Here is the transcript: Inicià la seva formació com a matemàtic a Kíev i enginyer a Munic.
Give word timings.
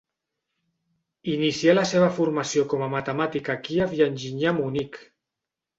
Inicià 1.33 1.75
la 1.81 1.85
seva 1.91 2.09
formació 2.17 2.67
com 2.73 2.87
a 2.87 2.91
matemàtic 2.97 3.55
a 3.57 3.61
Kíev 3.69 3.97
i 4.01 4.05
enginyer 4.11 4.53
a 4.55 4.57
Munic. 4.63 5.03